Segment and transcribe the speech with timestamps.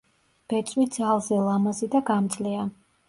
[0.53, 2.65] ბეწვი ძალზე ლამაზი და გამძლეა.